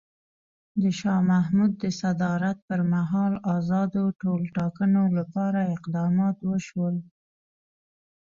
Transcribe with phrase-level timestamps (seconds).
[0.81, 6.95] د شاه محمود د صدارت پر مهال ازادو ټولټاکنو لپاره اقدامات وشول.